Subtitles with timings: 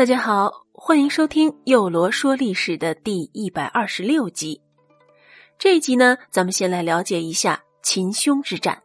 [0.00, 4.58] 大家好，欢迎收听《幼罗说历史》的第一百二十六集。
[5.58, 8.82] 这一集呢，咱们先来了解一下秦匈之战。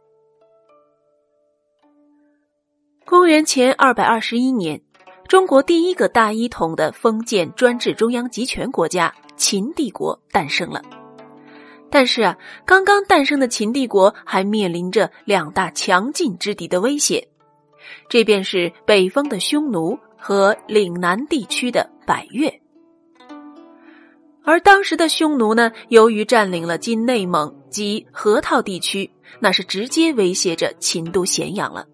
[3.06, 4.78] 公元前二百二十一年，
[5.26, 10.82] 中国第一个大一统的封建专制中央集权国家秦帝国诞生了。
[11.90, 17.26] 但是啊，刚刚诞生的秦帝国还面临着两大强劲之敌的威胁，
[18.10, 19.98] 这便是北方的匈奴。
[20.18, 22.60] 和岭南地区的百越，
[24.44, 29.10] 而当时的匈奴呢，由于占领了今内蒙及河套地区，
[29.40, 31.86] 那是直接威胁着秦都咸阳了。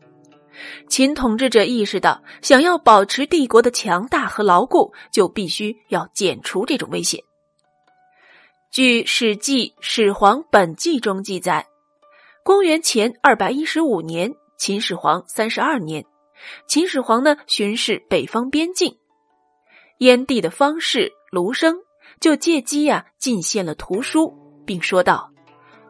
[0.89, 7.25] 秦统治者意识到，想要保持帝国的强大和牢固，就必须要剪除这种威胁。
[8.71, 11.67] 据《史记·始皇本纪》中记载，
[12.45, 16.05] 公元前二百一十五年，秦始皇三十二年。
[16.67, 18.97] 秦始皇呢巡视北方边境，
[19.99, 21.77] 燕地的方士卢生
[22.21, 24.33] 就借机呀进献了图书，
[24.67, 25.33] 并说道：“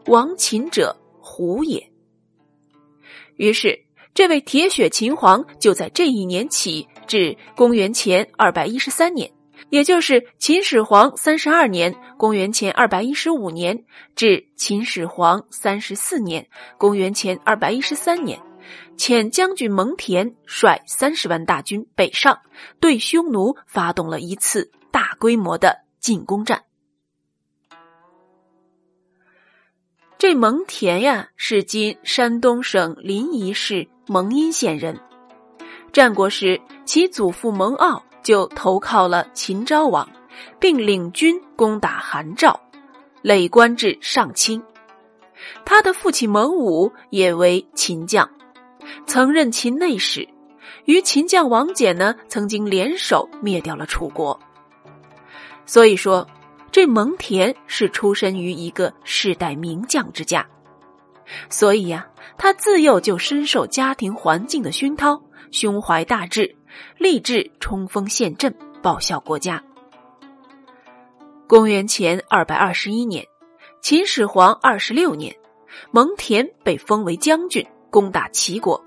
[0.07, 1.91] 亡秦者胡也。”
[3.37, 3.79] 于是，
[4.15, 9.33] 这位铁血秦皇就在这一年起至公元前二百一十三年，
[9.71, 13.85] 也就是秦始皇三十二年（公元前二百一十五年）
[14.15, 16.47] 至秦始皇三十四年
[16.77, 18.39] （公元前二百一十三年）。
[19.03, 22.39] 遣将军蒙恬率三十万大军北上，
[22.79, 26.63] 对匈奴发动了一次大规模的进攻战。
[30.19, 35.01] 这蒙恬呀，是今山东省临沂市蒙阴县人。
[35.93, 40.09] 战国时，其祖父蒙骜就投靠了秦昭王，
[40.61, 42.61] 并领军攻打韩赵，
[43.21, 44.63] 累官至上卿。
[45.65, 48.31] 他的父亲蒙武也为秦将。
[49.07, 50.29] 曾任秦内史，
[50.85, 54.39] 与秦将王翦呢曾经联手灭掉了楚国。
[55.67, 56.27] 所以说，
[56.71, 60.47] 这蒙恬是出身于一个世代名将之家，
[61.49, 66.57] 所以呀，他自幼就深受家庭环境的熏陶，胸怀大志，
[66.99, 69.63] 立志冲锋陷阵，报效国家。
[71.47, 73.27] 公元前二百二十一年，
[73.83, 75.37] 秦始皇二十六年，
[75.91, 77.67] 蒙恬被封为将军。
[77.93, 78.83] 攻打齐国，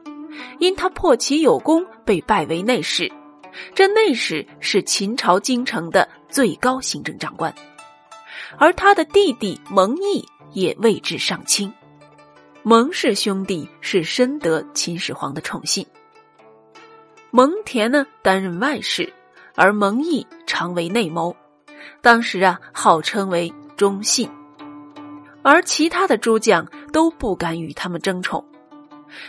[0.57, 3.09] 因他破齐有功，被拜为内史。
[3.75, 7.53] 这内史是秦朝京城的最高行政长官，
[8.57, 11.71] 而他的弟弟蒙毅也位至上卿。
[12.63, 15.85] 蒙氏兄弟是深得秦始皇的宠信。
[17.29, 19.13] 蒙恬呢担任外事，
[19.53, 21.37] 而蒙毅常为内谋。
[22.01, 24.29] 当时啊，号称为忠信，
[25.43, 28.43] 而其他的诸将都不敢与他们争宠。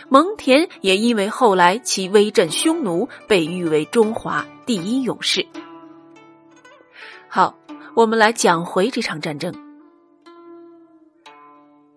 [0.09, 5.45] 蒙恬也因为后来其威震匈奴，被誉为中华第一勇士。
[7.27, 7.57] 好，
[7.95, 9.53] 我们来讲回这场战争。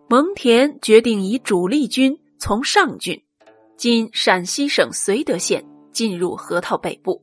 [0.09, 3.23] 蒙恬决定以主力军从上郡
[3.77, 7.23] （今陕西省绥德县）进入河套北部，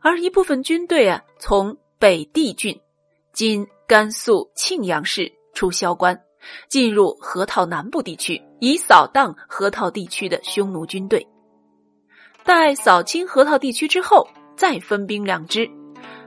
[0.00, 2.78] 而一部分军队啊从北地郡
[3.32, 6.18] （今甘肃庆阳市）出萧关。
[6.68, 11.26] 进入河套南部地区，以扫荡河套地区的匈奴军队。
[12.44, 14.26] 待扫清河套地区之后，
[14.56, 15.68] 再分兵两支，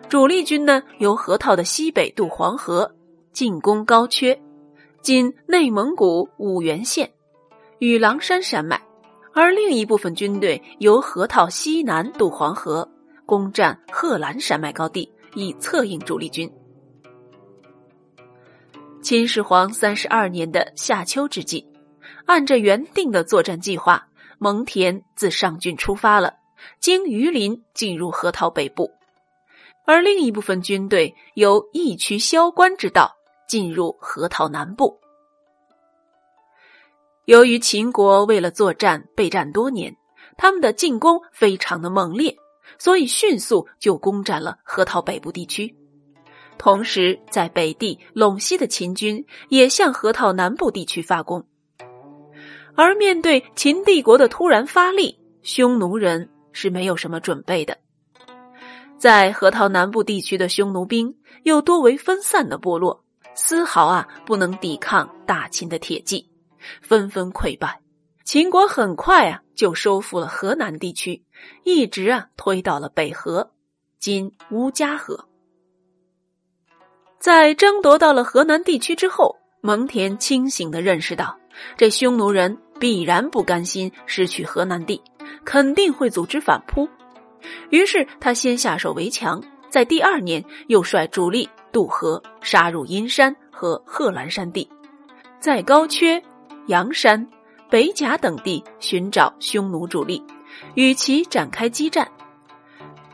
[0.08, 2.94] 主力军呢由河套的西北渡黄河，
[3.34, 4.38] 进攻高阙
[5.02, 7.12] （今内蒙古五原县）
[7.80, 8.78] 与狼山山脉；
[9.34, 12.88] 而另一部分军队由河套西南渡黄河，
[13.25, 16.52] 攻占贺兰山脉高地，以策应主力军。
[19.02, 21.66] 秦始皇三十二年的夏秋之际，
[22.26, 26.36] 按着原定的作战计划，蒙恬自上郡出发了，
[26.80, 28.92] 经榆林进入河套北部，
[29.86, 33.16] 而另一部分军队由义渠萧关之道
[33.48, 35.00] 进入河套南部。
[37.25, 39.95] 由于秦国为了作战备战多年，
[40.38, 42.36] 他们的进攻非常的猛烈，
[42.80, 45.75] 所以迅速就攻占了河套北部地区。
[46.57, 51.45] 同时，在北地陇西的秦军也向河套南部地区发攻，
[52.75, 57.77] 而面对秦帝国的突然发力，匈奴人是没有什么准备的。
[58.97, 63.03] 在河套南部地区的匈奴兵又多为分散的部落，
[63.33, 66.29] 丝毫啊不能抵抗大秦的铁骑，
[66.81, 67.79] 纷纷溃败。
[68.23, 71.23] 秦国很快啊就收复了河南地区，
[71.63, 73.51] 一直啊推到了北河，
[74.00, 75.27] 今乌家河。
[77.19, 81.38] 在争夺到了河南地区之后，蒙恬清醒的认识到，
[81.77, 85.01] 这匈奴人必然不甘心失去河南地，
[85.45, 86.88] 肯定会组织反扑。
[87.69, 94.69] 于是他先下手为强，在第二年又率主力渡河，杀入阴山和贺兰山地，
[95.39, 96.21] 在高阙、
[96.68, 97.27] 阳山、
[97.69, 100.24] 北甲等地寻找匈奴主力，
[100.75, 102.07] 与其展开激战。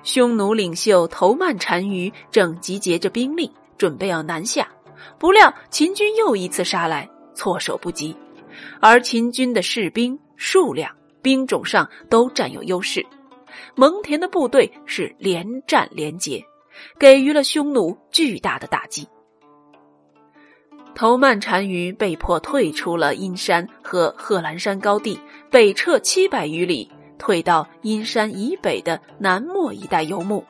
[0.04, 4.68] 匈奴领袖头曼单于正集结着兵力，准备要南下，
[5.20, 8.16] 不料秦军又一次杀来，措手不及。
[8.80, 13.06] 而秦军的士兵数量、兵种上都占有优势。
[13.76, 16.44] 蒙恬的部队是连战连捷，
[17.00, 19.08] 给予了匈奴巨大的打击。
[20.96, 25.20] 头曼单于被迫退出了阴山和贺兰山高地，
[25.52, 26.90] 北撤七百余里，
[27.20, 30.44] 退到阴山以北的南漠一带游牧。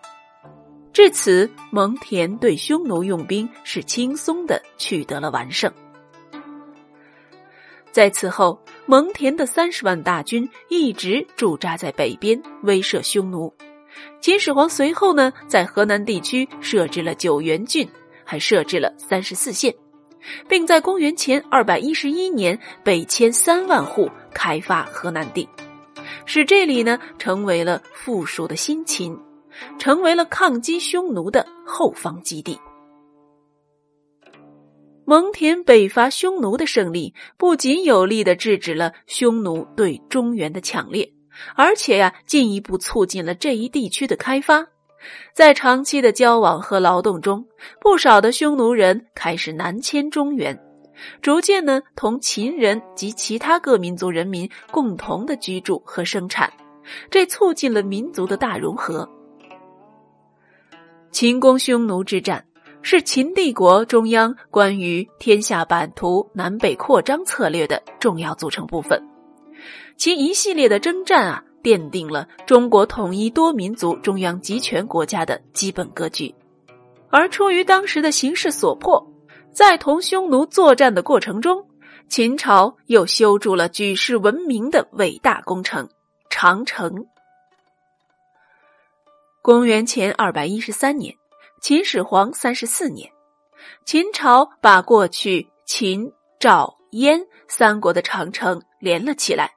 [0.94, 5.72] 至此，蒙恬对匈奴用兵是轻松的取得了完胜。
[7.98, 13.52] 在此后，蒙恬的三十万大军一直驻扎在北边，威慑匈奴。
[14.22, 17.90] 秦始皇随后呢，在河南地区设置了九原郡，
[18.24, 19.74] 还设置了三十四县，
[20.48, 25.50] 并在公元前二百一十一年北迁三万户开发河南地，
[26.28, 29.18] 使这里呢成为了附属的新秦，
[29.80, 32.60] 成为了抗击匈奴的后方基地。
[35.10, 41.10] 蒙恬北伐匈奴的胜利，不仅有力的制止了匈奴对中原的抢掠，
[41.56, 44.68] 而且呀，进一步促进了这一地区的开发。
[45.34, 47.48] 在长期的交往和劳动中，
[47.80, 50.60] 不少的匈奴人开始南迁中原，
[51.22, 56.52] 逐渐呢，同秦人及其他各民族人民共同的居住和生产，
[57.10, 59.10] 这促进了民族的大融合。
[61.12, 62.44] 秦攻匈奴之战。
[62.82, 69.02] 是秦帝国中央关于天下版图南北扩张策略的重要组成部分。
[69.98, 76.34] 其一系列的征战啊，奠定了中国统一多民族中央集权国家的基本格局。
[77.10, 79.06] 而出于当时的形势所迫，
[79.52, 81.68] 在同匈奴作战的过程中，
[82.08, 85.90] 秦朝又修筑了举世闻名的伟大工程——
[86.30, 87.06] 长城。
[89.42, 91.16] 公元前二百一十三年。
[91.60, 93.12] 秦始皇三十四年，
[93.84, 99.52] 秦朝把过去秦、赵、燕三国的长城连了起来，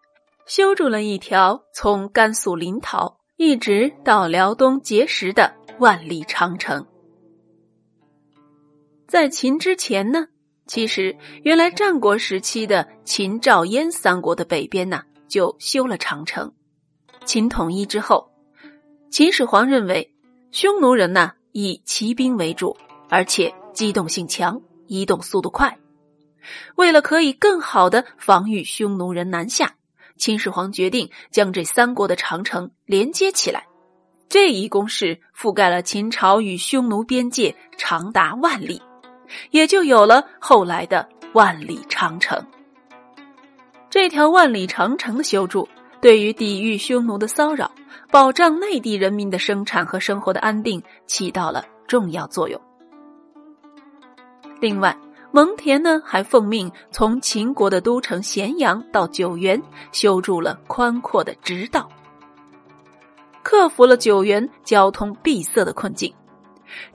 [0.47, 6.85] 修筑了一条从甘肃临洮一直到辽东碣石的万里长城。
[9.07, 10.27] 在秦之前呢，
[10.67, 16.51] 其实原来战国时期的秦、赵、燕三国的北边呢，就修了长城。
[17.27, 18.33] 秦统一之后，
[19.11, 20.17] 秦始皇认为
[20.51, 21.33] 匈奴人呢。
[21.53, 22.77] 以骑兵为主，
[23.09, 25.79] 而且机动性强，移动速度快。
[26.77, 29.75] 为了可以更好的防御匈奴人南下，
[30.17, 33.67] 秦始皇决定将这三国的长城连接起来。
[34.29, 38.81] 这一攻势覆盖了秦朝与匈奴边界长达万里，
[39.51, 42.47] 也就有了后来的万里长城。
[43.91, 45.69] 这条万里长城的修筑，
[46.01, 47.71] 对于抵御匈奴的骚扰。
[48.11, 52.61] 保障内地人民的生产和生活的安定起到了重要作用。
[54.61, 54.97] 另外，
[55.31, 61.89] 蒙恬呢还奉命从秦国的都城咸阳到九原修筑了宽阔的直道，
[63.45, 66.13] 克服了九原交通闭塞的困境。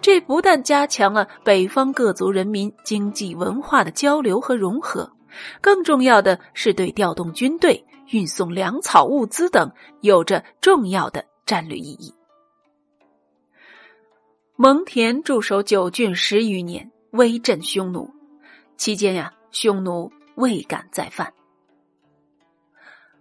[0.01, 5.09] 这不但加强了北方各族人民经济文化的交流和融合，
[5.62, 7.85] 更重要的是对调动军队。
[8.09, 9.71] 运送粮草、物资等
[10.01, 12.13] 有着重要的战略意义。
[14.55, 18.09] 蒙恬驻守九郡十余年，威震匈奴。
[18.77, 21.33] 期间呀，匈奴未敢再犯。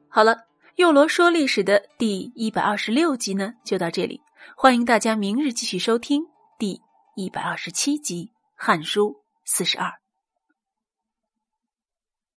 [0.08, 0.36] 好了，
[0.76, 4.20] 幼罗说历史的第一百二十六集呢，就到这里。
[4.56, 6.22] 欢迎大家明日继续收听
[6.58, 6.80] 第
[7.16, 9.88] 一百二十七集《汉书四十二》。